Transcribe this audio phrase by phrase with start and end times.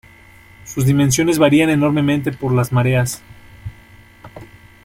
[0.65, 3.21] Sus dimensiones varían enormemente por las mareas.